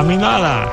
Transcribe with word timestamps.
A 0.00 0.02
mí 0.02 0.16
nada. 0.16 0.64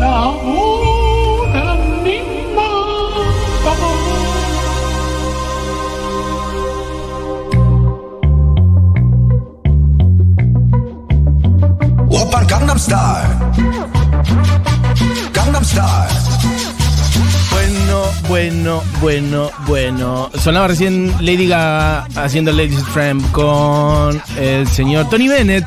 La 0.00 0.26
hora 0.26 1.76
Open 12.10 12.46
Gangnam 12.48 12.78
Style. 12.80 13.30
Bueno, 17.50 18.02
bueno, 18.28 18.82
bueno, 19.00 19.50
bueno. 19.66 20.30
Sonaba 20.42 20.68
recién 20.68 21.12
Lady 21.20 21.48
Gaga 21.48 22.06
haciendo 22.16 22.52
Ladies 22.52 22.82
Friend 22.92 23.30
con 23.32 24.22
el 24.38 24.66
señor 24.68 25.08
Tony 25.08 25.28
Bennett. 25.28 25.66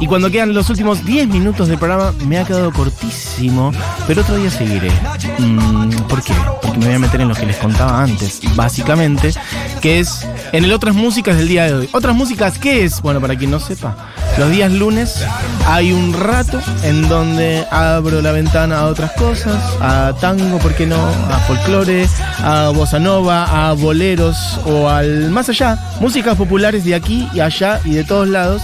Y 0.00 0.06
cuando 0.06 0.30
quedan 0.30 0.54
los 0.54 0.70
últimos 0.70 1.04
10 1.04 1.28
minutos 1.28 1.68
del 1.68 1.78
programa, 1.78 2.12
me 2.26 2.38
ha 2.38 2.44
quedado 2.44 2.72
cortísimo, 2.72 3.70
pero 4.06 4.22
otro 4.22 4.36
día 4.36 4.50
seguiré. 4.50 4.90
Mm, 5.38 5.90
¿Por 6.08 6.22
qué? 6.22 6.32
Porque 6.62 6.78
me 6.78 6.86
voy 6.86 6.94
a 6.94 6.98
meter 6.98 7.20
en 7.20 7.28
lo 7.28 7.34
que 7.34 7.44
les 7.44 7.56
contaba 7.58 8.02
antes, 8.02 8.40
básicamente, 8.54 9.34
que 9.82 10.00
es 10.00 10.26
en 10.52 10.64
el 10.64 10.72
Otras 10.72 10.94
Músicas 10.94 11.36
del 11.36 11.48
día 11.48 11.66
de 11.66 11.74
hoy. 11.74 11.88
¿Otras 11.92 12.16
Músicas 12.16 12.58
qué 12.58 12.84
es? 12.84 13.02
Bueno, 13.02 13.20
para 13.20 13.36
quien 13.36 13.50
no 13.50 13.60
sepa, 13.60 13.94
los 14.38 14.50
días 14.50 14.72
lunes 14.72 15.22
hay 15.66 15.92
un 15.92 16.14
rato 16.14 16.60
en 16.82 17.06
donde 17.08 17.66
abro 17.70 18.22
la 18.22 18.32
ventana 18.32 18.80
a 18.80 18.86
otras 18.86 19.12
cosas, 19.12 19.62
a 19.80 20.14
tango, 20.18 20.58
¿por 20.58 20.74
qué 20.74 20.86
no? 20.86 20.96
A 20.96 21.38
folclore, 21.46 22.08
a 22.42 22.70
bossa 22.74 22.98
nova, 22.98 23.68
a 23.68 23.74
boleros 23.74 24.58
o 24.64 24.88
al 24.88 25.30
más 25.30 25.50
allá, 25.50 25.78
músicas 26.00 26.36
populares 26.36 26.84
de 26.84 26.94
aquí 26.94 27.28
y 27.34 27.40
allá 27.40 27.80
y 27.84 27.92
de 27.92 28.04
todos 28.04 28.28
lados. 28.28 28.62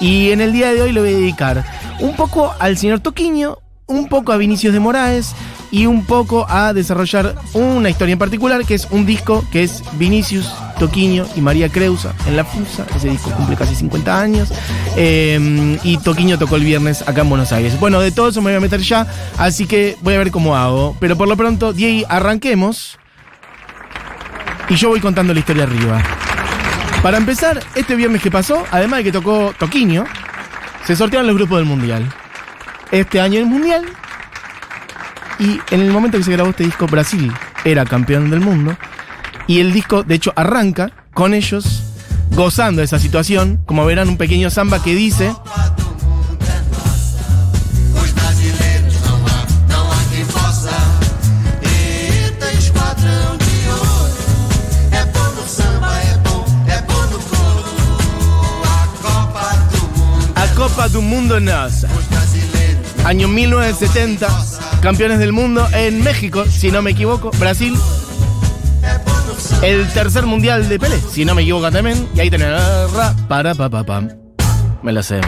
Y 0.00 0.30
en 0.30 0.40
el 0.40 0.52
día 0.52 0.72
de 0.72 0.82
hoy 0.82 0.92
lo 0.92 1.00
voy 1.00 1.10
a 1.10 1.16
dedicar 1.16 1.64
un 2.00 2.14
poco 2.14 2.54
al 2.58 2.78
señor 2.78 3.00
Toquiño, 3.00 3.58
un 3.86 4.08
poco 4.08 4.32
a 4.32 4.36
Vinicius 4.36 4.72
de 4.72 4.80
Moraes 4.80 5.34
y 5.70 5.86
un 5.86 6.04
poco 6.04 6.46
a 6.48 6.72
desarrollar 6.72 7.34
una 7.54 7.90
historia 7.90 8.12
en 8.12 8.18
particular, 8.18 8.64
que 8.64 8.74
es 8.74 8.86
un 8.90 9.06
disco 9.06 9.44
que 9.50 9.62
es 9.64 9.82
Vinicius, 9.94 10.52
Toquiño 10.78 11.26
y 11.34 11.40
María 11.40 11.68
Creusa 11.68 12.14
en 12.26 12.36
La 12.36 12.44
Fusa. 12.44 12.86
Ese 12.94 13.08
disco 13.08 13.30
cumple 13.32 13.56
casi 13.56 13.74
50 13.74 14.20
años. 14.20 14.52
Eh, 14.96 15.78
y 15.82 15.98
Toquiño 15.98 16.38
tocó 16.38 16.56
el 16.56 16.64
viernes 16.64 17.02
acá 17.06 17.22
en 17.22 17.28
Buenos 17.28 17.52
Aires. 17.52 17.78
Bueno, 17.80 18.00
de 18.00 18.12
todo 18.12 18.28
eso 18.28 18.40
me 18.40 18.50
voy 18.50 18.58
a 18.58 18.60
meter 18.60 18.80
ya, 18.80 19.06
así 19.36 19.66
que 19.66 19.96
voy 20.02 20.14
a 20.14 20.18
ver 20.18 20.30
cómo 20.30 20.56
hago. 20.56 20.96
Pero 21.00 21.16
por 21.16 21.28
lo 21.28 21.36
pronto, 21.36 21.72
Diego, 21.72 22.06
arranquemos. 22.08 22.98
Y 24.68 24.74
yo 24.76 24.90
voy 24.90 25.00
contando 25.00 25.32
la 25.32 25.40
historia 25.40 25.64
arriba. 25.64 26.02
Para 27.02 27.16
empezar, 27.16 27.60
este 27.76 27.94
viernes 27.94 28.20
que 28.20 28.30
pasó, 28.30 28.64
además 28.70 28.98
de 28.98 29.04
que 29.04 29.12
tocó 29.12 29.54
Toquiño, 29.56 30.04
se 30.84 30.96
sortearon 30.96 31.28
los 31.28 31.36
grupos 31.36 31.58
del 31.58 31.66
Mundial. 31.66 32.12
Este 32.90 33.20
año 33.20 33.38
el 33.38 33.46
Mundial. 33.46 33.84
Y 35.38 35.60
en 35.70 35.80
el 35.80 35.90
momento 35.90 36.18
que 36.18 36.24
se 36.24 36.32
grabó 36.32 36.50
este 36.50 36.64
disco, 36.64 36.86
Brasil 36.86 37.32
era 37.64 37.84
campeón 37.84 38.30
del 38.30 38.40
mundo. 38.40 38.76
Y 39.46 39.60
el 39.60 39.72
disco, 39.72 40.02
de 40.02 40.16
hecho, 40.16 40.32
arranca 40.34 40.90
con 41.14 41.34
ellos 41.34 41.84
gozando 42.32 42.80
de 42.80 42.86
esa 42.86 42.98
situación. 42.98 43.60
Como 43.64 43.86
verán, 43.86 44.08
un 44.08 44.16
pequeño 44.16 44.50
samba 44.50 44.82
que 44.82 44.94
dice. 44.94 45.32
Do 60.98 61.02
Mundo. 61.02 61.36
Os 61.36 62.10
brasileiros 62.10 63.04
Año 63.04 63.28
1970, 63.28 64.26
campeones 64.82 65.20
del 65.20 65.32
mundo 65.32 65.64
en 65.72 66.02
México, 66.02 66.44
si 66.44 66.72
no 66.72 66.82
me 66.82 66.90
equivoco. 66.90 67.30
Brasil, 67.38 67.78
el 69.62 69.86
tercer 69.90 70.26
mundial 70.26 70.68
de 70.68 70.76
Pelé, 70.80 70.98
si 71.08 71.24
no 71.24 71.36
me 71.36 71.42
equivoco 71.42 71.70
también. 71.70 72.08
Y 72.16 72.20
ahí 72.20 72.30
tenés 72.30 72.50
ra, 72.92 73.14
para 73.28 73.54
pa 73.54 73.70
pa 73.70 73.84
pam. 73.84 74.08
Me 74.82 74.90
la 74.92 75.04
sé. 75.04 75.20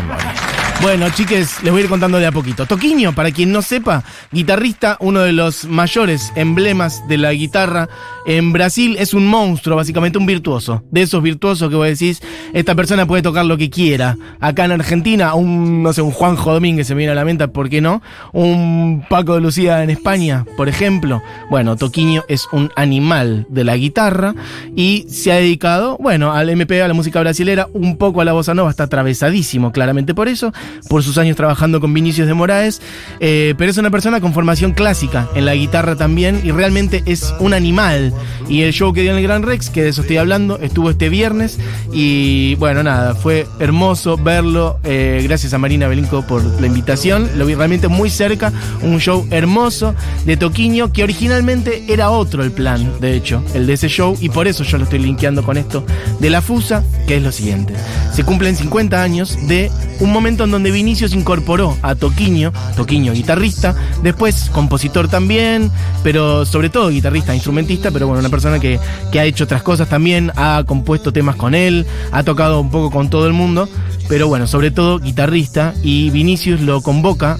Bueno, 0.82 1.10
chiques, 1.10 1.62
les 1.62 1.70
voy 1.70 1.82
a 1.82 1.84
ir 1.84 1.90
contando 1.90 2.18
de 2.18 2.26
a 2.26 2.32
poquito. 2.32 2.64
Toquiño, 2.64 3.14
para 3.14 3.30
quien 3.32 3.52
no 3.52 3.60
sepa, 3.60 4.02
guitarrista, 4.32 4.96
uno 5.00 5.20
de 5.20 5.32
los 5.32 5.66
mayores 5.66 6.32
emblemas 6.36 7.06
de 7.06 7.18
la 7.18 7.34
guitarra 7.34 7.90
en 8.26 8.52
Brasil, 8.52 8.96
es 8.98 9.12
un 9.12 9.26
monstruo, 9.26 9.76
básicamente 9.76 10.16
un 10.16 10.24
virtuoso. 10.24 10.82
De 10.90 11.02
esos 11.02 11.22
virtuosos 11.22 11.68
que 11.68 11.76
vos 11.76 11.86
decís, 11.86 12.22
esta 12.54 12.74
persona 12.74 13.06
puede 13.06 13.22
tocar 13.22 13.44
lo 13.44 13.58
que 13.58 13.68
quiera. 13.68 14.16
Acá 14.40 14.64
en 14.64 14.72
Argentina, 14.72 15.34
un, 15.34 15.82
no 15.82 15.92
sé, 15.92 16.00
un 16.00 16.12
Juanjo 16.12 16.54
Domínguez 16.54 16.86
se 16.86 16.94
me 16.94 17.00
viene 17.00 17.12
a 17.12 17.16
la 17.16 17.26
mente, 17.26 17.46
¿por 17.48 17.68
qué 17.68 17.82
no? 17.82 18.00
Un 18.32 19.04
Paco 19.08 19.34
de 19.34 19.42
Lucía 19.42 19.82
en 19.82 19.90
España, 19.90 20.46
por 20.56 20.68
ejemplo. 20.70 21.22
Bueno, 21.50 21.76
Toquiño 21.76 22.24
es 22.28 22.48
un 22.52 22.70
animal 22.74 23.46
de 23.50 23.64
la 23.64 23.76
guitarra 23.76 24.34
y 24.74 25.04
se 25.10 25.30
ha 25.30 25.36
dedicado, 25.36 25.98
bueno, 25.98 26.32
al 26.32 26.48
MP, 26.48 26.82
a 26.82 26.88
la 26.88 26.94
música 26.94 27.20
brasilera, 27.20 27.68
un 27.74 27.98
poco 27.98 28.22
a 28.22 28.24
la 28.24 28.32
bossa 28.32 28.54
nova, 28.54 28.70
está 28.70 28.84
atravesadísimo, 28.84 29.72
claramente 29.72 30.14
por 30.14 30.28
eso, 30.28 30.52
por 30.88 31.02
sus 31.02 31.18
años 31.18 31.36
trabajando 31.36 31.80
con 31.80 31.92
Vinicius 31.92 32.26
de 32.26 32.34
Moraes, 32.34 32.80
eh, 33.20 33.54
pero 33.56 33.70
es 33.70 33.78
una 33.78 33.90
persona 33.90 34.20
con 34.20 34.32
formación 34.32 34.72
clásica 34.72 35.28
en 35.34 35.44
la 35.44 35.54
guitarra 35.54 35.96
también 35.96 36.40
y 36.44 36.50
realmente 36.50 37.02
es 37.06 37.34
un 37.38 37.54
animal. 37.54 38.12
Y 38.48 38.62
el 38.62 38.72
show 38.72 38.92
que 38.92 39.02
dio 39.02 39.12
en 39.12 39.18
el 39.18 39.22
Gran 39.22 39.42
Rex, 39.42 39.70
que 39.70 39.82
de 39.82 39.90
eso 39.90 40.02
estoy 40.02 40.16
hablando, 40.16 40.58
estuvo 40.58 40.90
este 40.90 41.08
viernes 41.08 41.58
y 41.92 42.54
bueno, 42.56 42.82
nada, 42.82 43.14
fue 43.14 43.46
hermoso 43.58 44.16
verlo. 44.16 44.78
eh, 44.84 45.20
gracias 45.24 45.54
a 45.54 45.58
Marina 45.58 45.88
Belinco 45.88 46.26
por 46.26 46.42
la 46.60 46.66
invitación, 46.66 47.28
lo 47.36 47.46
vi 47.46 47.54
realmente 47.54 47.88
muy 47.88 48.10
cerca, 48.10 48.52
un 48.82 49.00
show 49.00 49.26
hermoso 49.30 49.94
de 50.24 50.36
Toquiño 50.36 50.92
que 50.92 51.02
originalmente 51.02 51.84
era 51.88 52.10
otro 52.10 52.42
el 52.42 52.52
plan, 52.52 52.92
de 53.00 53.14
hecho, 53.14 53.42
el 53.54 53.66
de 53.66 53.74
ese 53.74 53.88
show 53.88 54.16
y 54.20 54.28
por 54.28 54.48
eso 54.48 54.64
yo 54.64 54.78
lo 54.78 54.84
estoy 54.84 54.98
linkeando 54.98 55.42
con 55.42 55.56
esto 55.56 55.84
de 56.18 56.30
la 56.30 56.42
Fusa, 56.42 56.82
que 57.06 57.16
es 57.16 57.22
lo 57.22 57.32
siguiente. 57.32 57.74
Se 58.12 58.24
cumplen 58.24 58.56
50 58.56 59.02
años 59.02 59.38
de 59.48 59.70
un 60.00 60.12
momento 60.12 60.44
en 60.44 60.50
donde 60.50 60.59
Vinicius 60.62 61.14
incorporó 61.14 61.76
a 61.82 61.94
Toquiño, 61.94 62.52
Toquiño 62.76 63.12
guitarrista, 63.12 63.74
después 64.02 64.50
compositor 64.52 65.08
también, 65.08 65.70
pero 66.02 66.44
sobre 66.44 66.68
todo 66.68 66.90
guitarrista, 66.90 67.34
instrumentista, 67.34 67.90
pero 67.90 68.06
bueno, 68.06 68.20
una 68.20 68.28
persona 68.28 68.58
que, 68.58 68.78
que 69.10 69.20
ha 69.20 69.24
hecho 69.24 69.44
otras 69.44 69.62
cosas 69.62 69.88
también, 69.88 70.30
ha 70.36 70.62
compuesto 70.66 71.12
temas 71.12 71.36
con 71.36 71.54
él, 71.54 71.86
ha 72.12 72.22
tocado 72.22 72.60
un 72.60 72.70
poco 72.70 72.90
con 72.90 73.08
todo 73.08 73.26
el 73.26 73.32
mundo, 73.32 73.68
pero 74.08 74.28
bueno, 74.28 74.46
sobre 74.46 74.70
todo 74.70 74.98
guitarrista 74.98 75.72
y 75.82 76.10
Vinicius 76.10 76.60
lo 76.60 76.82
convoca 76.82 77.38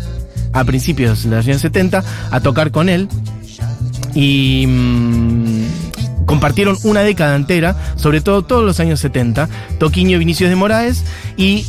a 0.52 0.64
principios 0.64 1.24
de 1.24 1.36
los 1.36 1.46
años 1.46 1.60
70 1.60 2.02
a 2.30 2.40
tocar 2.40 2.70
con 2.70 2.88
él 2.88 3.08
y 4.14 4.66
mm, 4.66 6.26
compartieron 6.26 6.76
una 6.84 7.00
década 7.00 7.36
entera, 7.36 7.76
sobre 7.96 8.20
todo 8.20 8.42
todos 8.42 8.64
los 8.64 8.80
años 8.80 9.00
70, 9.00 9.48
Toquiño 9.78 10.16
y 10.16 10.18
Vinicius 10.20 10.50
de 10.50 10.56
Moraes 10.56 11.04
y 11.36 11.66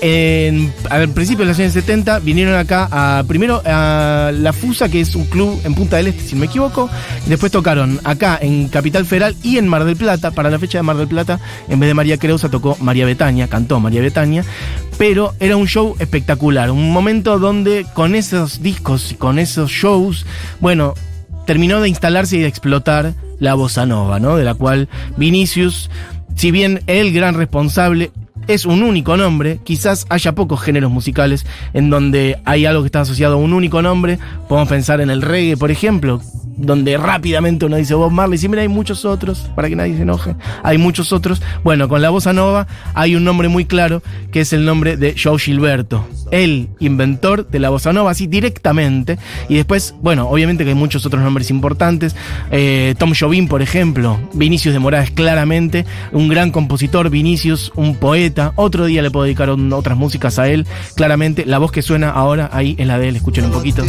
en- 0.00 0.72
al 0.90 1.08
principio 1.10 1.44
de 1.44 1.50
los 1.50 1.58
años 1.58 1.72
70 1.72 2.18
vinieron 2.20 2.54
acá 2.54 2.88
a 2.90 3.24
primero 3.26 3.62
a 3.64 4.30
La 4.32 4.52
Fusa, 4.52 4.88
que 4.88 5.00
es 5.00 5.14
un 5.14 5.24
club 5.24 5.60
en 5.64 5.74
Punta 5.74 5.96
del 5.96 6.08
Este, 6.08 6.22
si 6.22 6.34
no 6.34 6.40
me 6.40 6.46
equivoco. 6.46 6.88
después 7.26 7.52
tocaron 7.52 8.00
acá 8.04 8.38
en 8.40 8.68
Capital 8.68 9.04
Federal 9.06 9.34
y 9.42 9.58
en 9.58 9.68
Mar 9.68 9.84
del 9.84 9.96
Plata. 9.96 10.30
Para 10.30 10.50
la 10.50 10.58
fecha 10.58 10.78
de 10.78 10.82
Mar 10.82 10.96
del 10.96 11.08
Plata, 11.08 11.40
en 11.68 11.78
vez 11.80 11.88
de 11.88 11.94
María 11.94 12.16
Creusa, 12.18 12.48
tocó 12.48 12.76
María 12.80 13.06
Betania, 13.06 13.48
cantó 13.48 13.80
María 13.80 14.00
Betania. 14.00 14.44
Pero 14.98 15.34
era 15.40 15.56
un 15.56 15.66
show 15.68 15.94
espectacular, 15.98 16.70
un 16.70 16.90
momento 16.92 17.38
donde 17.38 17.86
con 17.94 18.14
esos 18.14 18.62
discos 18.62 19.12
y 19.12 19.14
con 19.14 19.38
esos 19.38 19.70
shows, 19.70 20.26
bueno, 20.60 20.94
terminó 21.46 21.80
de 21.80 21.88
instalarse 21.88 22.36
y 22.36 22.40
de 22.40 22.48
explotar 22.48 23.14
la 23.38 23.54
bossa 23.54 23.86
nova, 23.86 24.18
¿no? 24.18 24.36
De 24.36 24.44
la 24.44 24.54
cual 24.54 24.88
Vinicius, 25.16 25.88
si 26.34 26.50
bien 26.50 26.82
el 26.86 27.12
gran 27.12 27.34
responsable, 27.34 28.10
es 28.48 28.64
un 28.66 28.82
único 28.82 29.16
nombre, 29.16 29.60
quizás 29.62 30.06
haya 30.08 30.34
pocos 30.34 30.60
géneros 30.60 30.90
musicales 30.90 31.46
en 31.74 31.90
donde 31.90 32.40
hay 32.44 32.66
algo 32.66 32.82
que 32.82 32.86
está 32.86 33.02
asociado 33.02 33.34
a 33.34 33.38
un 33.38 33.52
único 33.52 33.82
nombre. 33.82 34.18
Podemos 34.48 34.68
pensar 34.68 35.00
en 35.00 35.10
el 35.10 35.22
reggae, 35.22 35.56
por 35.56 35.70
ejemplo, 35.70 36.20
donde 36.58 36.96
rápidamente 36.98 37.64
uno 37.64 37.76
dice 37.76 37.94
Bob 37.94 38.10
Marley, 38.10 38.38
mira, 38.48 38.62
hay 38.62 38.68
muchos 38.68 39.04
otros, 39.04 39.50
para 39.54 39.68
que 39.68 39.76
nadie 39.76 39.96
se 39.96 40.02
enoje, 40.02 40.34
hay 40.62 40.76
muchos 40.76 41.12
otros. 41.12 41.40
Bueno, 41.62 41.88
con 41.88 42.02
la 42.02 42.10
bossa 42.10 42.32
nova 42.32 42.66
hay 42.94 43.14
un 43.14 43.24
nombre 43.24 43.48
muy 43.48 43.64
claro, 43.64 44.02
que 44.32 44.40
es 44.40 44.52
el 44.52 44.64
nombre 44.64 44.96
de 44.96 45.14
Joe 45.20 45.38
Gilberto, 45.38 46.06
el 46.30 46.68
inventor 46.80 47.48
de 47.48 47.58
la 47.60 47.70
bossa 47.70 47.92
nova, 47.92 48.10
así 48.10 48.26
directamente. 48.26 49.18
Y 49.48 49.54
después, 49.54 49.94
bueno, 50.02 50.28
obviamente 50.28 50.64
que 50.64 50.70
hay 50.70 50.76
muchos 50.76 51.06
otros 51.06 51.22
nombres 51.22 51.50
importantes, 51.50 52.16
eh, 52.50 52.94
Tom 52.98 53.12
Jobim, 53.18 53.48
por 53.48 53.62
ejemplo, 53.62 54.18
Vinicius 54.32 54.74
de 54.74 54.80
Moraes, 54.80 55.10
claramente, 55.10 55.86
un 56.12 56.28
gran 56.28 56.50
compositor, 56.50 57.08
Vinicius, 57.08 57.72
un 57.76 57.94
poeta, 57.96 58.52
otro 58.56 58.86
día 58.86 59.02
le 59.02 59.10
puedo 59.10 59.24
dedicar 59.24 59.48
otras 59.50 59.96
músicas 59.96 60.38
a 60.38 60.48
él, 60.48 60.66
claramente, 60.96 61.46
la 61.46 61.58
voz 61.58 61.70
que 61.70 61.82
suena 61.82 62.10
ahora 62.10 62.50
ahí 62.52 62.74
es 62.78 62.86
la 62.86 62.98
de 62.98 63.08
él, 63.08 63.16
escuchen 63.16 63.44
un 63.44 63.52
poquito. 63.52 63.84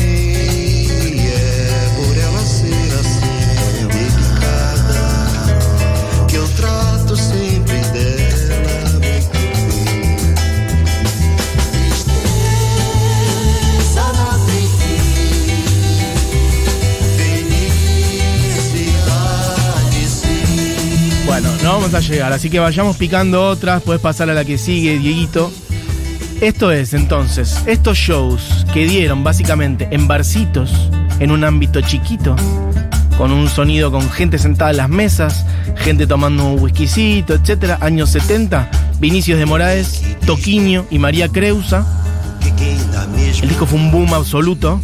Vamos 21.73 21.93
a 21.93 21.99
llegar, 21.99 22.33
así 22.33 22.49
que 22.49 22.59
vayamos 22.59 22.97
picando 22.97 23.47
otras, 23.47 23.83
puedes 23.83 24.01
pasar 24.01 24.29
a 24.29 24.33
la 24.33 24.43
que 24.43 24.57
sigue, 24.57 24.97
Dieguito. 24.97 25.51
Esto 26.41 26.71
es 26.71 26.93
entonces, 26.93 27.61
estos 27.67 27.97
shows 27.97 28.65
que 28.73 28.85
dieron 28.87 29.23
básicamente 29.23 29.87
en 29.91 30.07
barcitos, 30.07 30.71
en 31.19 31.31
un 31.31 31.43
ámbito 31.43 31.81
chiquito, 31.81 32.35
con 33.17 33.31
un 33.31 33.49
sonido 33.49 33.91
con 33.91 34.09
gente 34.09 34.39
sentada 34.39 34.71
en 34.71 34.77
las 34.77 34.89
mesas, 34.89 35.45
gente 35.75 36.07
tomando 36.07 36.45
un 36.45 36.59
whiskycito, 36.59 37.35
etcétera, 37.35 37.77
años 37.81 38.09
70, 38.09 38.69
Vinicius 38.99 39.37
de 39.37 39.45
Moraes, 39.45 40.01
Toquinho 40.25 40.87
y 40.89 40.97
María 40.97 41.27
Creusa. 41.27 41.85
El 43.41 43.47
disco 43.47 43.65
fue 43.67 43.77
un 43.77 43.91
boom 43.91 44.13
absoluto. 44.13 44.81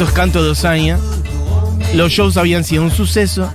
Esto 0.00 0.08
es 0.08 0.16
Canto 0.16 0.42
de 0.42 0.48
Osaña. 0.48 0.98
Los 1.94 2.10
shows 2.10 2.38
habían 2.38 2.64
sido 2.64 2.82
un 2.82 2.90
suceso 2.90 3.52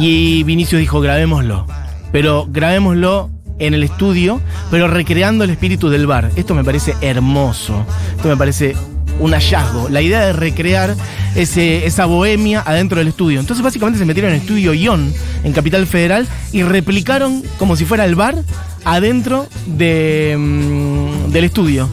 y 0.00 0.42
Vinicius 0.42 0.80
dijo 0.80 1.00
grabémoslo. 1.00 1.64
Pero 2.10 2.48
grabémoslo 2.50 3.30
en 3.60 3.74
el 3.74 3.84
estudio, 3.84 4.40
pero 4.68 4.88
recreando 4.88 5.44
el 5.44 5.50
espíritu 5.50 5.90
del 5.90 6.08
bar. 6.08 6.32
Esto 6.34 6.56
me 6.56 6.64
parece 6.64 6.96
hermoso. 7.02 7.86
Esto 8.16 8.26
me 8.26 8.36
parece 8.36 8.74
un 9.20 9.30
hallazgo. 9.30 9.88
La 9.90 10.02
idea 10.02 10.26
de 10.26 10.32
recrear 10.32 10.96
ese, 11.36 11.86
esa 11.86 12.06
bohemia 12.06 12.64
adentro 12.66 12.98
del 12.98 13.06
estudio. 13.06 13.38
Entonces 13.38 13.62
básicamente 13.62 14.00
se 14.00 14.06
metieron 14.06 14.32
en 14.32 14.38
el 14.38 14.42
estudio 14.42 14.74
Ion, 14.74 15.14
en 15.44 15.52
Capital 15.52 15.86
Federal, 15.86 16.26
y 16.50 16.64
replicaron 16.64 17.44
como 17.60 17.76
si 17.76 17.84
fuera 17.84 18.04
el 18.06 18.16
bar 18.16 18.34
adentro 18.84 19.46
de, 19.66 20.34
mm, 20.36 21.30
del 21.30 21.44
estudio. 21.44 21.88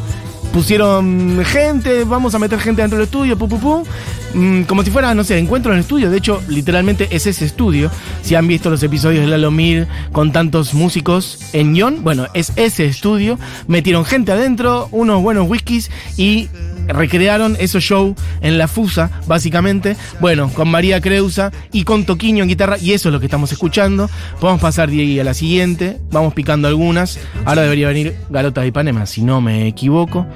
Pusieron 0.54 1.44
gente, 1.44 2.04
vamos 2.04 2.36
a 2.36 2.40
meter 2.40 2.60
gente 2.60 2.84
dentro 2.84 3.00
del 3.00 3.06
estudio, 3.06 3.36
pu, 3.36 3.50
pu, 3.50 3.60
pu, 3.60 3.88
mm, 4.36 4.62
como 4.64 4.84
si 4.84 4.92
fuera, 4.92 5.16
no 5.16 5.24
sé, 5.24 5.40
encuentro 5.40 5.72
en 5.72 5.80
el 5.80 5.82
estudio. 5.82 6.12
De 6.12 6.18
hecho, 6.18 6.44
literalmente 6.48 7.08
es 7.10 7.26
ese 7.26 7.44
estudio. 7.44 7.90
Si 8.22 8.36
han 8.36 8.48
visto 8.48 8.70
los 8.70 8.84
episodios 8.84 9.26
de 9.26 9.32
Lalo 9.32 9.50
Mir 9.50 9.88
con 10.12 10.32
tantos 10.32 10.76
músicos 10.76 11.40
en 11.54 11.76
Ion, 11.76 12.04
bueno, 12.04 12.28
es 12.36 12.54
ese 12.56 12.86
estudio. 12.86 13.40
Metieron 13.66 14.06
gente 14.06 14.32
adentro, 14.32 14.90
unos 14.92 15.24
buenos 15.24 15.50
whiskies 15.50 15.90
y 16.18 16.50
recrearon 16.88 17.56
esos 17.60 17.84
show 17.84 18.16
en 18.42 18.58
la 18.58 18.68
Fusa, 18.68 19.10
básicamente. 19.28 19.96
Bueno, 20.20 20.50
con 20.54 20.70
María 20.70 21.02
Creusa 21.02 21.52
y 21.72 21.84
con 21.84 22.06
Toquiño 22.06 22.44
en 22.44 22.50
guitarra, 22.50 22.78
y 22.78 22.94
eso 22.94 23.10
es 23.10 23.14
lo 23.14 23.20
que 23.20 23.26
estamos 23.26 23.52
escuchando. 23.52 24.10
Podemos 24.40 24.62
pasar 24.62 24.90
de 24.90 25.02
ahí 25.02 25.20
a 25.20 25.24
la 25.24 25.34
siguiente, 25.34 26.00
vamos 26.12 26.34
picando 26.34 26.68
algunas. 26.68 27.20
Ahora 27.46 27.64
debería 27.64 27.88
venir 27.88 28.16
Garota 28.30 28.62
de 28.62 28.68
Ipanema, 28.68 29.06
si 29.06 29.22
no 29.22 29.42
me 29.42 29.68
equivoco. 29.68 30.28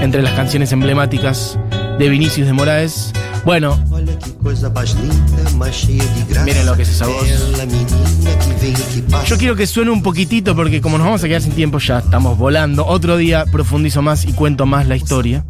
Entre 0.00 0.22
las 0.22 0.32
canciones 0.34 0.72
emblemáticas 0.72 1.58
de 1.98 2.08
Vinicius 2.08 2.46
de 2.46 2.52
Moraes. 2.52 3.12
Bueno. 3.44 3.78
Miren 6.44 6.66
lo 6.66 6.76
que 6.76 6.82
es 6.82 6.88
esa 6.88 7.06
voz. 7.06 7.26
Yo 9.26 9.38
quiero 9.38 9.56
que 9.56 9.66
suene 9.66 9.90
un 9.90 10.02
poquitito 10.02 10.54
porque 10.54 10.80
como 10.80 10.98
nos 10.98 11.06
vamos 11.06 11.24
a 11.24 11.28
quedar 11.28 11.42
sin 11.42 11.52
tiempo 11.52 11.78
ya 11.78 11.98
estamos 11.98 12.36
volando. 12.38 12.86
Otro 12.86 13.16
día 13.16 13.44
profundizo 13.50 14.02
más 14.02 14.24
y 14.24 14.32
cuento 14.32 14.66
más 14.66 14.86
la 14.86 14.96
historia. 14.96 15.44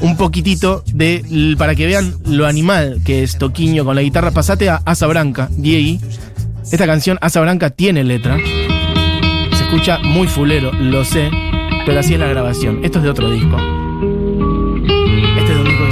Un 0.00 0.16
poquitito 0.16 0.82
de 0.92 1.54
para 1.58 1.74
que 1.74 1.86
vean 1.86 2.14
lo 2.24 2.46
animal 2.46 3.00
que 3.04 3.22
es 3.22 3.38
Toquiño 3.38 3.84
con 3.84 3.94
la 3.94 4.02
guitarra. 4.02 4.30
Pasate 4.30 4.68
a 4.70 4.82
Asa 4.84 5.06
Branca, 5.06 5.48
Diegui. 5.52 6.00
Esta 6.70 6.86
canción 6.86 7.18
Asa 7.20 7.40
Branca 7.40 7.70
tiene 7.70 8.02
letra. 8.04 8.38
Se 9.52 9.64
escucha 9.64 9.98
muy 9.98 10.26
fulero, 10.26 10.72
lo 10.72 11.04
sé, 11.04 11.30
pero 11.86 12.00
así 12.00 12.14
es 12.14 12.20
la 12.20 12.26
grabación. 12.26 12.84
Esto 12.84 12.98
es 12.98 13.04
de 13.04 13.10
otro 13.10 13.30
disco. 13.30 13.81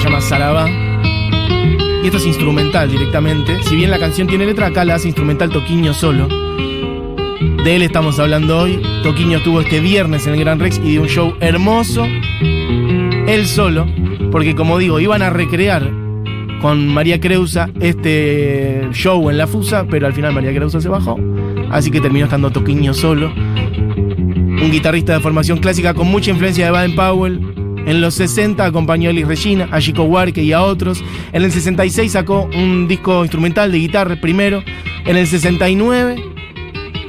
Se 0.01 0.09
llama 0.09 0.21
Sarabá. 0.23 0.67
Y 2.03 2.07
esto 2.07 2.17
es 2.17 2.27
instrumental 2.27 2.91
directamente. 2.91 3.63
Si 3.65 3.77
bien 3.77 3.91
la 3.91 3.99
canción 3.99 4.27
tiene 4.27 4.47
letra, 4.47 4.69
acá 4.69 4.85
la 4.85 4.95
hace 4.95 5.09
instrumental 5.09 5.51
Toquiño 5.51 5.93
solo. 5.93 6.27
De 7.63 7.77
él 7.77 7.83
estamos 7.83 8.19
hablando 8.19 8.59
hoy. 8.59 8.81
Toquiño 9.03 9.39
estuvo 9.39 9.61
este 9.61 9.81
viernes 9.81 10.27
en 10.27 10.35
el 10.35 10.41
Gran 10.41 10.59
Rex 10.59 10.79
y 10.79 10.93
dio 10.93 11.03
un 11.03 11.09
show 11.09 11.35
hermoso. 11.41 12.07
Él 12.07 13.47
solo. 13.47 13.87
Porque 14.33 14.55
como 14.55 14.79
digo, 14.79 15.01
iban 15.01 15.21
a 15.21 15.29
recrear 15.29 15.91
con 16.63 16.89
María 16.89 17.21
Creusa 17.21 17.69
este 17.81 18.89
show 18.93 19.29
en 19.29 19.37
la 19.37 19.47
Fusa, 19.47 19.87
pero 19.87 20.07
al 20.07 20.15
final 20.15 20.33
María 20.33 20.55
Creusa 20.55 20.81
se 20.81 20.89
bajó. 20.89 21.19
Así 21.71 21.91
que 21.91 22.01
terminó 22.01 22.25
estando 22.25 22.51
Toquiño 22.51 22.95
solo. 22.95 23.31
Un 23.37 24.71
guitarrista 24.71 25.13
de 25.13 25.21
formación 25.21 25.59
clásica 25.59 25.93
con 25.93 26.09
mucha 26.09 26.31
influencia 26.31 26.65
de 26.65 26.71
Baden 26.71 26.97
Powell. 26.97 27.50
En 27.87 28.01
los 28.01 28.15
60 28.15 28.65
acompañó 28.65 29.09
a 29.09 29.11
Elis 29.11 29.27
Regina, 29.27 29.69
a 29.71 29.81
Chico 29.81 30.05
Huarque 30.05 30.43
y 30.43 30.53
a 30.53 30.63
otros. 30.63 31.03
En 31.33 31.43
el 31.43 31.53
66 31.53 32.13
sacó 32.13 32.49
un 32.55 32.87
disco 32.89 33.23
instrumental 33.23 33.73
de 33.73 33.79
guitarra 33.79 34.21
primero. 34.21 34.63
En 35.05 35.17
el 35.17 35.27
69 35.27 36.23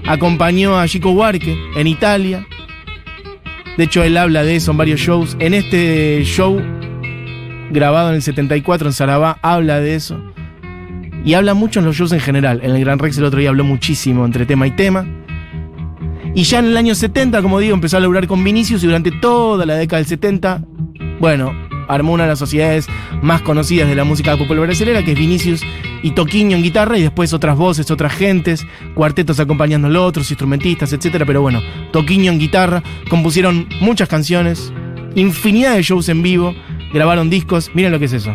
acompañó 0.07 0.79
a 0.79 0.87
Chico 0.87 1.11
Huarque 1.11 1.57
en 1.75 1.87
Italia. 1.87 2.47
De 3.77 3.85
hecho, 3.85 4.03
él 4.03 4.17
habla 4.17 4.43
de 4.43 4.55
eso 4.55 4.71
en 4.71 4.77
varios 4.77 4.99
shows. 4.99 5.35
En 5.39 5.53
este 5.53 6.23
show, 6.23 6.61
grabado 7.71 8.09
en 8.09 8.15
el 8.15 8.21
74 8.21 8.89
en 8.89 8.93
Sarabá, 8.93 9.39
habla 9.41 9.79
de 9.79 9.95
eso. 9.95 10.21
Y 11.23 11.35
habla 11.35 11.53
mucho 11.53 11.79
en 11.79 11.85
los 11.85 11.95
shows 11.95 12.11
en 12.11 12.19
general. 12.19 12.61
En 12.63 12.71
el 12.71 12.83
Gran 12.83 12.99
Rex 12.99 13.17
el 13.17 13.25
otro 13.25 13.39
día 13.39 13.49
habló 13.49 13.63
muchísimo 13.63 14.25
entre 14.25 14.45
tema 14.45 14.67
y 14.67 14.71
tema. 14.71 15.05
Y 16.33 16.43
ya 16.43 16.59
en 16.59 16.65
el 16.65 16.77
año 16.77 16.95
70, 16.95 17.41
como 17.41 17.59
digo, 17.59 17.73
empezó 17.73 17.97
a 17.97 17.99
laburar 17.99 18.25
con 18.25 18.43
Vinicius 18.43 18.83
y 18.83 18.87
durante 18.87 19.11
toda 19.11 19.65
la 19.65 19.75
década 19.75 19.97
del 19.97 20.07
70, 20.07 20.63
bueno, 21.19 21.51
armó 21.89 22.13
una 22.13 22.23
de 22.23 22.29
las 22.29 22.39
sociedades 22.39 22.87
más 23.21 23.41
conocidas 23.41 23.89
de 23.89 23.95
la 23.95 24.05
música 24.05 24.37
popular 24.37 24.65
brasileña, 24.65 25.03
que 25.03 25.11
es 25.11 25.19
Vinicius 25.19 25.61
y 26.03 26.11
Toquinho 26.11 26.55
en 26.55 26.63
guitarra 26.63 26.97
y 26.97 27.01
después 27.01 27.33
otras 27.33 27.57
voces, 27.57 27.91
otras 27.91 28.13
gentes, 28.13 28.65
cuartetos 28.95 29.39
acompañándolo, 29.41 30.05
otros 30.05 30.31
instrumentistas, 30.31 30.93
etcétera. 30.93 31.25
Pero 31.25 31.41
bueno, 31.41 31.61
Toquinho 31.91 32.31
en 32.31 32.39
guitarra, 32.39 32.81
compusieron 33.09 33.67
muchas 33.81 34.07
canciones, 34.07 34.71
infinidad 35.15 35.75
de 35.75 35.83
shows 35.83 36.07
en 36.07 36.21
vivo, 36.21 36.55
grabaron 36.93 37.29
discos. 37.29 37.71
Miren 37.73 37.91
lo 37.91 37.99
que 37.99 38.05
es 38.05 38.13
eso. 38.13 38.33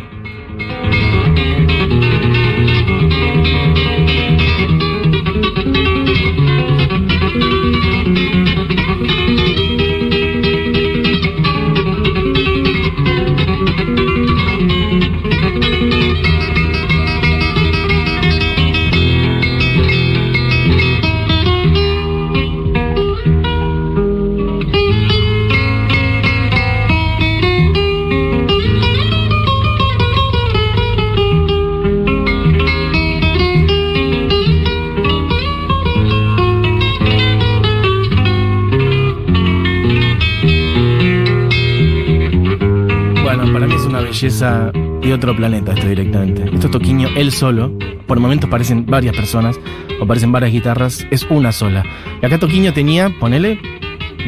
Belleza 44.16 44.72
de 44.72 45.12
otro 45.12 45.36
planeta 45.36 45.74
esto 45.74 45.88
directamente. 45.88 46.44
Esto 46.44 46.68
es 46.68 46.70
Toquiño, 46.70 47.08
él 47.16 47.30
solo. 47.32 47.76
Por 48.06 48.18
momentos 48.18 48.48
parecen 48.48 48.86
varias 48.86 49.14
personas 49.14 49.60
o 50.00 50.06
parecen 50.06 50.32
varias 50.32 50.52
guitarras. 50.52 51.06
Es 51.10 51.24
una 51.28 51.52
sola. 51.52 51.84
Y 52.22 52.24
acá 52.24 52.38
Toquiño 52.38 52.72
tenía, 52.72 53.10
ponele, 53.10 53.60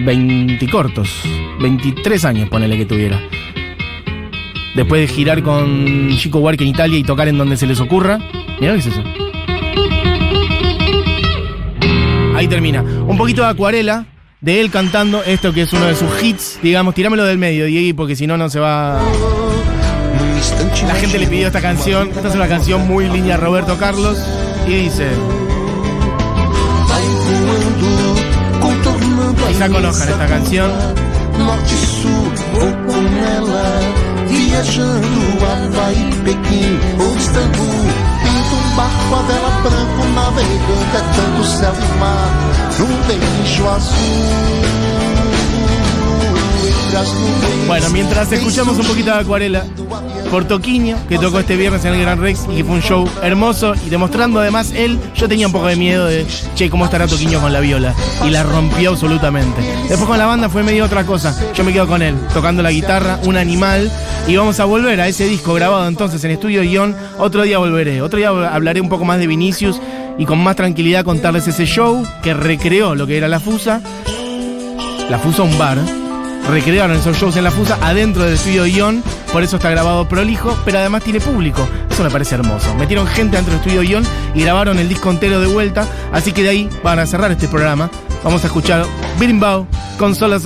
20 0.05 0.69
cortos. 0.69 1.23
23 1.63 2.25
años, 2.27 2.51
ponele 2.51 2.77
que 2.77 2.85
tuviera. 2.85 3.19
Después 4.75 5.01
de 5.01 5.09
girar 5.09 5.43
con 5.43 6.11
Chico 6.19 6.41
Huarque 6.41 6.65
en 6.65 6.71
Italia 6.71 6.99
y 6.99 7.03
tocar 7.03 7.29
en 7.29 7.39
donde 7.39 7.57
se 7.57 7.67
les 7.67 7.81
ocurra. 7.81 8.19
Mirá 8.61 8.75
qué 8.75 8.81
es 8.81 8.87
eso. 8.89 9.03
Ahí 12.35 12.47
termina. 12.47 12.83
Un 12.83 13.17
poquito 13.17 13.41
de 13.41 13.49
acuarela 13.49 14.05
de 14.43 14.61
él 14.61 14.71
cantando 14.71 15.23
esto 15.25 15.55
que 15.55 15.63
es 15.63 15.73
uno 15.73 15.87
de 15.87 15.95
sus 15.95 16.23
hits. 16.23 16.59
Digamos, 16.63 16.95
tirámelo 16.95 17.25
del 17.25 17.39
medio, 17.39 17.65
Diego, 17.65 17.97
porque 17.97 18.17
si 18.17 18.27
no, 18.27 18.37
no 18.37 18.51
se 18.51 18.61
va. 18.61 19.01
La 20.87 20.95
gente 20.95 21.19
le 21.19 21.27
pidió 21.27 21.47
esta 21.49 21.61
canción. 21.61 22.09
Esta 22.09 22.29
es 22.29 22.35
una 22.35 22.49
canción 22.49 22.87
muy 22.87 23.09
línea 23.09 23.37
Roberto 23.37 23.77
Carlos. 23.79 24.19
Y 24.67 24.75
dice. 24.75 25.09
Isaac 29.51 29.75
Olojan, 29.75 30.09
esta 30.09 30.27
canción. 30.27 30.71
um 38.51 38.77
barco 38.77 39.15
a 39.15 39.23
vela 39.23 39.51
branco 39.63 40.05
navegando, 40.15 40.73
é 40.95 41.01
tanto 41.15 41.45
céu 41.45 41.75
e 41.75 41.99
mar 41.99 42.31
num 42.79 43.03
beijo 43.07 43.69
azul. 43.69 44.88
Bueno, 47.67 47.91
mientras 47.91 48.33
escuchamos 48.33 48.79
un 48.79 48.87
poquito 48.87 49.11
de 49.11 49.19
acuarela 49.19 49.65
por 50.31 50.47
Toquiño, 50.47 50.97
que 51.09 51.19
tocó 51.19 51.39
este 51.39 51.57
viernes 51.57 51.85
en 51.85 51.95
el 51.95 52.01
Gran 52.01 52.21
Rex 52.21 52.47
y 52.51 52.57
que 52.57 52.65
fue 52.65 52.77
un 52.77 52.83
show 52.83 53.09
hermoso 53.23 53.75
y 53.87 53.91
demostrando 53.91 54.41
además 54.41 54.73
él, 54.75 54.99
yo 55.15 55.29
tenía 55.29 55.47
un 55.47 55.53
poco 55.53 55.67
de 55.67 55.77
miedo 55.77 56.07
de, 56.07 56.27
che, 56.55 56.71
¿cómo 56.71 56.87
estará 56.87 57.07
Toquiño 57.07 57.41
con 57.41 57.53
la 57.53 57.61
viola? 57.61 57.95
Y 58.27 58.31
la 58.31 58.43
rompió 58.43 58.91
absolutamente. 58.91 59.61
Después 59.89 60.09
con 60.09 60.19
la 60.19 60.27
banda 60.27 60.49
fue 60.49 60.63
medio 60.63 60.85
otra 60.85 61.05
cosa. 61.05 61.35
Yo 61.55 61.63
me 61.63 61.73
quedo 61.73 61.87
con 61.87 62.01
él, 62.01 62.17
tocando 62.33 62.63
la 62.63 62.73
guitarra, 62.73 63.19
un 63.25 63.37
animal. 63.37 63.91
Y 64.27 64.37
vamos 64.37 64.59
a 64.61 64.65
volver 64.65 65.01
a 65.01 65.09
ese 65.09 65.27
disco 65.27 65.55
grabado 65.55 65.87
entonces 65.89 66.23
en 66.25 66.31
Estudio 66.31 66.63
Guión. 66.63 66.97
Otro 67.19 67.43
día 67.43 67.59
volveré. 67.59 68.01
Otro 68.03 68.19
día 68.19 68.29
hablaré 68.29 68.81
un 68.81 68.89
poco 68.89 69.05
más 69.05 69.19
de 69.19 69.27
Vinicius 69.27 69.81
y 70.19 70.25
con 70.25 70.39
más 70.43 70.57
tranquilidad 70.57 71.05
contarles 71.05 71.47
ese 71.49 71.67
show 71.67 72.07
que 72.23 72.35
recreó 72.35 72.95
lo 72.95 73.07
que 73.07 73.19
era 73.19 73.29
la 73.29 73.41
Fusa. 73.41 73.81
La 75.11 75.19
Fusa 75.19 75.43
un 75.43 75.57
bar. 75.59 75.79
Recrearon 76.49 76.97
esos 76.97 77.17
shows 77.19 77.37
en 77.37 77.45
la 77.45 77.51
Fusa 77.51 77.79
adentro 77.83 78.25
del 78.25 78.35
estudio 78.35 78.65
Guión. 78.65 79.03
Por 79.33 79.43
eso 79.43 79.57
está 79.57 79.69
grabado 79.71 80.09
prolijo, 80.09 80.57
pero 80.65 80.79
además 80.79 81.03
tiene 81.05 81.21
público. 81.21 81.69
Eso 81.91 82.03
me 82.03 82.11
parece 82.11 82.37
hermoso. 82.37 82.75
Metieron 82.75 83.07
gente 83.07 83.37
dentro 83.37 83.53
del 83.53 83.61
estudio 83.61 83.83
Guión 83.83 84.05
y 84.35 84.41
grabaron 84.43 84.79
el 84.79 84.89
disco 84.89 85.11
entero 85.11 85.41
de 85.41 85.47
vuelta. 85.47 85.87
Así 86.13 86.33
que 86.33 86.43
de 86.43 86.49
ahí 86.49 86.71
van 86.83 86.99
a 87.01 87.07
cerrar 87.07 87.31
este 87.33 87.49
programa. 87.49 87.91
Vamos 88.25 88.43
a 88.45 88.47
escuchar 88.47 88.85
Birimbau 89.21 89.67
con 89.99 90.15
Sola. 90.15 90.39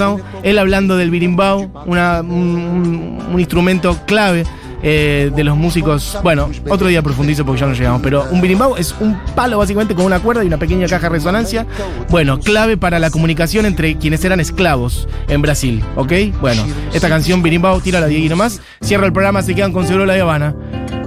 Él 0.42 0.58
hablando 0.58 0.96
del 0.96 1.10
Birimbau, 1.10 1.70
una- 1.86 2.20
un, 2.20 2.28
un- 2.30 3.18
un 3.32 3.40
instrumento 3.40 3.96
clave 4.04 4.44
eh, 4.82 5.30
de 5.34 5.44
los 5.44 5.56
músicos. 5.56 6.18
Bueno, 6.22 6.50
otro 6.68 6.88
día 6.88 7.02
profundizo 7.02 7.44
porque 7.44 7.60
ya 7.60 7.66
no 7.66 7.74
llegamos. 7.74 8.02
Pero 8.02 8.26
un 8.30 8.40
birimbau 8.40 8.76
es 8.76 8.94
un 9.00 9.18
palo 9.34 9.58
básicamente 9.58 9.94
con 9.94 10.04
una 10.04 10.20
cuerda 10.20 10.42
y 10.42 10.46
una 10.46 10.58
pequeña 10.58 10.86
caja 10.88 11.08
de 11.08 11.10
resonancia. 11.10 11.66
Bueno, 12.10 12.40
clave 12.40 12.76
para 12.76 12.98
la 12.98 13.10
comunicación 13.10 13.66
entre 13.66 13.96
quienes 13.96 14.24
eran 14.24 14.40
esclavos 14.40 15.08
en 15.28 15.42
Brasil. 15.42 15.84
¿Ok? 15.96 16.12
Bueno, 16.40 16.64
esta 16.92 17.08
canción 17.08 17.42
Birimbau, 17.42 17.80
tira 17.80 18.00
la 18.00 18.06
Diego 18.06 18.28
nomás. 18.30 18.60
Cierra 18.80 19.06
el 19.06 19.12
programa, 19.12 19.42
se 19.42 19.54
quedan 19.54 19.72
con 19.72 19.86
Seguro 19.86 20.06
La 20.06 20.14
Habana. 20.14 20.54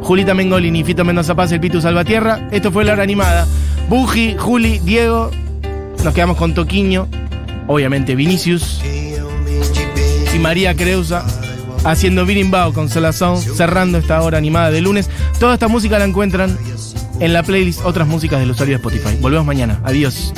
Julita 0.01 0.34
Mengolini, 0.34 0.84
Fito 0.84 1.03
Mendoza 1.03 1.36
Paz, 1.36 1.51
el 1.51 1.60
Pitu 1.60 1.82
Salvatierra. 1.82 2.48
Esto 2.51 2.72
fue 2.72 2.86
la 2.86 2.94
hora 2.94 3.03
animada. 3.03 3.48
Buji, 3.89 4.36
Juli, 4.38 4.79
Diego. 4.79 5.32
Nos 6.03 6.13
quedamos 6.13 6.38
con 6.38 6.53
Toquiño. 6.53 7.08
Obviamente 7.67 8.15
Vinicius 8.15 8.82
y 10.34 10.39
María 10.39 10.75
Creusa 10.75 11.25
haciendo 11.85 12.25
Birimbao 12.25 12.73
con 12.73 12.89
Solazón, 12.89 13.41
cerrando 13.41 13.97
esta 13.97 14.21
hora 14.21 14.37
animada 14.37 14.71
de 14.71 14.81
lunes. 14.81 15.09
Toda 15.39 15.53
esta 15.53 15.67
música 15.67 15.97
la 15.99 16.05
encuentran 16.05 16.57
en 17.19 17.33
la 17.33 17.43
playlist 17.43 17.85
Otras 17.85 18.07
Músicas 18.07 18.39
del 18.39 18.51
usuario 18.51 18.77
de 18.77 18.87
Spotify. 18.87 19.17
Volvemos 19.21 19.45
mañana. 19.45 19.79
Adiós. 19.83 20.33